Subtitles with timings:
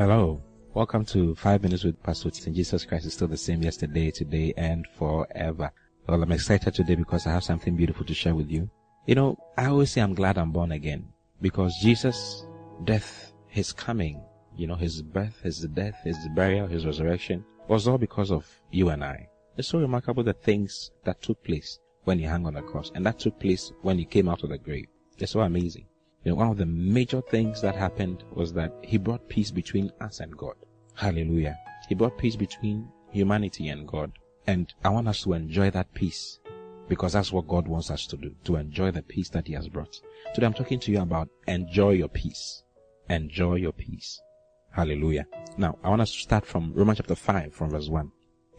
[0.00, 0.40] Hello.
[0.72, 2.50] Welcome to Five Minutes with Pastor T.
[2.52, 5.70] Jesus Christ is still the same yesterday, today, and forever.
[6.06, 8.70] Well, I'm excited today because I have something beautiful to share with you.
[9.04, 11.06] You know, I always say I'm glad I'm born again
[11.42, 12.46] because Jesus'
[12.84, 14.22] death, His coming,
[14.56, 18.88] you know, His birth, His death, His burial, His resurrection was all because of you
[18.88, 19.28] and I.
[19.58, 23.04] It's so remarkable the things that took place when He hung on the cross and
[23.04, 24.86] that took place when He came out of the grave.
[25.18, 25.84] It's so amazing.
[26.24, 29.90] You know, one of the major things that happened was that He brought peace between
[30.00, 30.54] us and God.
[30.94, 31.56] Hallelujah.
[31.88, 34.12] He brought peace between humanity and God.
[34.46, 36.38] And I want us to enjoy that peace
[36.88, 39.68] because that's what God wants us to do, to enjoy the peace that He has
[39.68, 40.00] brought.
[40.34, 42.64] Today I'm talking to you about enjoy your peace.
[43.08, 44.20] Enjoy your peace.
[44.72, 45.26] Hallelujah.
[45.56, 48.10] Now, I want us to start from Romans chapter 5 from verse 1.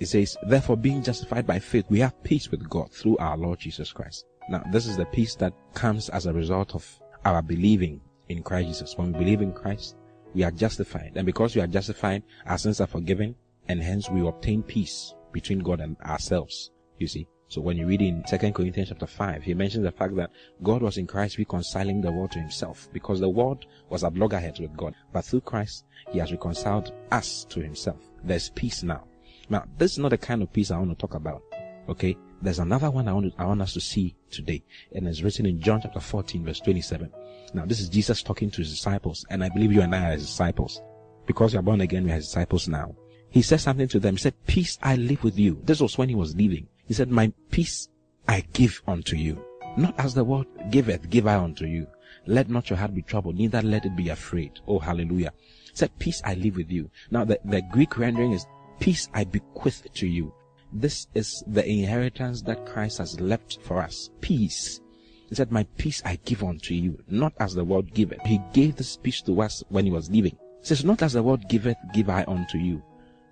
[0.00, 3.58] It says, Therefore, being justified by faith, we have peace with God through our Lord
[3.58, 4.24] Jesus Christ.
[4.48, 8.68] Now, this is the peace that comes as a result of our believing in Christ
[8.68, 8.96] Jesus.
[8.96, 9.96] When we believe in Christ,
[10.34, 11.12] we are justified.
[11.16, 13.34] And because we are justified, our sins are forgiven,
[13.68, 16.70] and hence we obtain peace between God and ourselves.
[16.98, 17.26] You see?
[17.48, 20.30] So when you read in 2 Corinthians chapter 5, he mentions the fact that
[20.62, 24.60] God was in Christ reconciling the world to himself because the world was at loggerheads
[24.60, 24.94] with God.
[25.12, 28.08] But through Christ, he has reconciled us to himself.
[28.22, 29.04] There's peace now.
[29.48, 31.42] Now, this is not the kind of peace I want to talk about.
[31.88, 32.16] Okay?
[32.42, 34.62] There's another one I want, I want us to see today.
[34.94, 37.12] And it's written in John chapter 14 verse 27.
[37.52, 39.26] Now, this is Jesus talking to his disciples.
[39.30, 40.80] And I believe you and I are his disciples.
[41.26, 42.94] Because you're born again, we are his disciples now.
[43.28, 44.16] He said something to them.
[44.16, 45.60] He said, peace I live with you.
[45.64, 46.66] This was when he was leaving.
[46.86, 47.88] He said, my peace
[48.26, 49.44] I give unto you.
[49.76, 51.86] Not as the world giveth, give I unto you.
[52.26, 54.60] Let not your heart be troubled, neither let it be afraid.
[54.66, 55.32] Oh, hallelujah.
[55.38, 56.90] He said, peace I live with you.
[57.10, 58.46] Now, the, the Greek rendering is,
[58.80, 60.32] peace I bequeath to you.
[60.72, 64.10] This is the inheritance that Christ has left for us.
[64.20, 64.80] Peace.
[65.28, 68.20] He said, my peace I give unto you, not as the world giveth.
[68.22, 70.36] He gave this peace to us when he was leaving.
[70.60, 72.82] He says, not as the world giveth, give I unto you.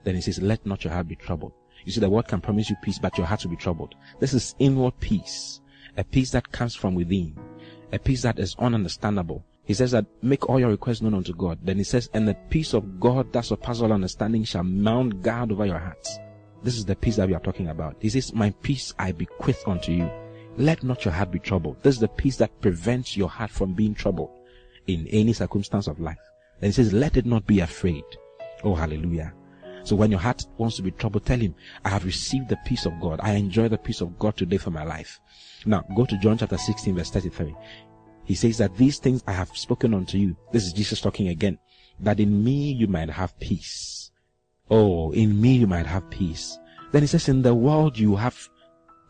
[0.05, 1.53] Then he says, let not your heart be troubled.
[1.85, 3.95] You see, the world can promise you peace, but your heart will be troubled.
[4.21, 5.61] This is inward peace.
[5.97, 7.37] A peace that comes from within.
[7.93, 9.43] A peace that is ununderstandable.
[9.65, 11.59] He says that make all your requests known unto God.
[11.63, 15.53] Then he says, and the peace of God that surpasses all understanding shall mount guard
[15.53, 16.19] over your hearts.
[16.63, 17.97] This is the peace that we are talking about.
[18.01, 20.11] He says, my peace I bequeath unto you.
[20.57, 21.83] Let not your heart be troubled.
[21.83, 24.31] This is the peace that prevents your heart from being troubled
[24.87, 26.19] in any circumstance of life.
[26.61, 28.05] Then he says, let it not be afraid.
[28.65, 29.33] Oh, hallelujah.
[29.85, 31.55] So when your heart wants to be troubled, tell him,
[31.85, 33.21] I have received the peace of God.
[33.23, 35.21] I enjoy the peace of God today for my life.
[35.65, 37.55] Now go to John chapter 16 verse 33.
[38.25, 40.37] He says that these things I have spoken unto you.
[40.53, 41.59] This is Jesus talking again.
[42.01, 44.11] That in me you might have peace.
[44.71, 46.59] Oh, in me you might have peace.
[46.93, 48.49] Then he says, in the world you have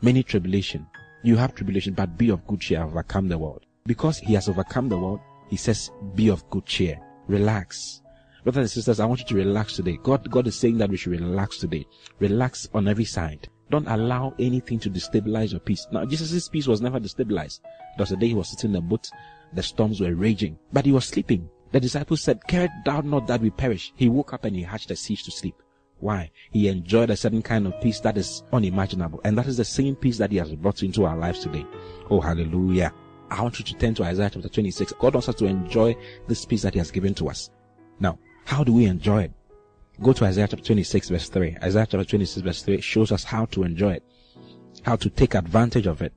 [0.02, 0.86] many tribulation.
[1.22, 3.66] You have tribulation, but be of good cheer, overcome the world.
[3.86, 7.00] Because he has overcome the world, he says, be of good cheer.
[7.26, 8.02] Relax.
[8.44, 9.98] Brothers and sisters, I want you to relax today.
[10.02, 11.86] God, God is saying that we should relax today.
[12.20, 13.48] Relax on every side.
[13.70, 15.86] Don't allow anything to destabilize your peace.
[15.92, 17.60] Now, Jesus' peace was never destabilized.
[17.62, 19.10] There was a day he was sitting in the boat,
[19.52, 21.48] the storms were raging, but he was sleeping.
[21.71, 23.93] The disciples said, Care thou not that we perish.
[23.97, 25.55] He woke up and he hatched a siege to sleep.
[26.01, 26.31] Why?
[26.51, 29.21] He enjoyed a certain kind of peace that is unimaginable.
[29.25, 31.67] And that is the same peace that he has brought into our lives today.
[32.09, 32.93] Oh, hallelujah.
[33.31, 34.93] I want you to turn to Isaiah chapter 26.
[34.99, 35.97] God wants us to enjoy
[36.27, 37.51] this peace that he has given to us.
[38.00, 39.33] Now, how do we enjoy it?
[40.00, 41.56] Go to Isaiah chapter 26 verse 3.
[41.62, 44.05] Isaiah chapter 26 verse 3 shows us how to enjoy it.
[44.83, 46.12] How to take advantage of it.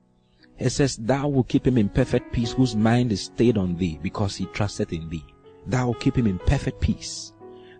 [0.59, 3.99] It says, Thou will keep him in perfect peace whose mind is stayed on thee
[4.01, 5.25] because he trusted in thee.
[5.67, 7.33] Thou will keep him in perfect peace.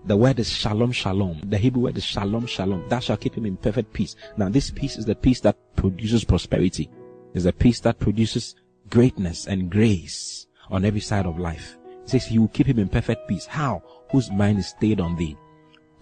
[0.06, 1.42] The word is shalom shalom.
[1.46, 2.88] The Hebrew word is shalom shalom.
[2.90, 4.16] Thou shalt keep him in perfect peace.
[4.38, 6.90] Now this peace is the peace that produces prosperity.
[7.34, 8.56] Is the peace that produces
[8.90, 11.78] greatness and grace on every side of life.
[12.04, 13.46] It says you will keep him in perfect peace.
[13.46, 13.84] How?
[14.12, 15.38] whose mind is stayed on thee.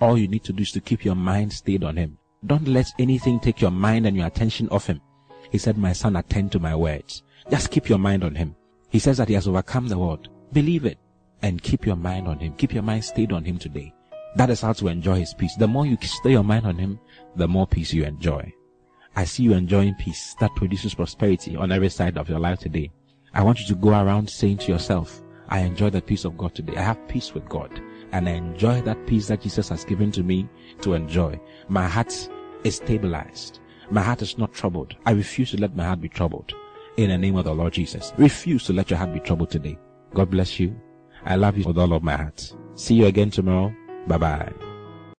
[0.02, 2.18] All you need to do is to keep your mind stayed on him.
[2.46, 5.02] Don't let anything take your mind and your attention off him.
[5.52, 7.24] He said, my son, attend to my words.
[7.50, 8.56] Just keep your mind on him.
[8.90, 10.30] He says that he has overcome the world.
[10.52, 10.98] Believe it
[11.42, 12.54] and keep your mind on him.
[12.54, 13.94] Keep your mind stayed on him today.
[14.36, 15.56] That is how to enjoy his peace.
[15.56, 17.00] The more you stay your mind on him,
[17.36, 18.54] the more peace you enjoy.
[19.16, 22.92] I see you enjoying peace that produces prosperity on every side of your life today.
[23.34, 26.54] I want you to go around saying to yourself, I enjoy the peace of God
[26.54, 26.76] today.
[26.76, 27.82] I have peace with God
[28.12, 30.48] and I enjoy that peace that Jesus has given to me
[30.82, 31.40] to enjoy.
[31.68, 32.30] My heart
[32.64, 33.60] is stabilized.
[33.90, 34.96] My heart is not troubled.
[35.06, 36.54] I refuse to let my heart be troubled.
[36.98, 38.14] In the name of the Lord Jesus.
[38.18, 39.78] Refuse to let your heart be troubled today.
[40.14, 40.80] God bless you.
[41.30, 42.54] I love you with all of my heart.
[42.74, 43.72] See you again tomorrow.
[44.08, 44.69] Bye bye.